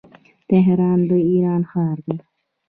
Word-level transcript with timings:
تهران 0.49 0.99
د 1.09 1.11
ايران 1.29 1.61
ښار 1.71 1.97
دی. 2.07 2.17